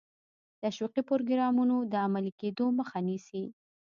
تشویقي 0.61 1.01
پروګرامونو 1.09 1.75
د 1.91 1.93
عملي 2.05 2.31
کېدو 2.41 2.65
مخه 2.79 2.99
نیسي. 3.07 3.43